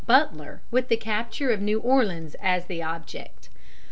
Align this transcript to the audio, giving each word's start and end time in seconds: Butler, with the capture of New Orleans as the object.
Butler, 0.07 0.63
with 0.71 0.87
the 0.87 0.97
capture 0.97 1.51
of 1.51 1.61
New 1.61 1.79
Orleans 1.79 2.35
as 2.41 2.65
the 2.65 2.81
object. 2.81 3.49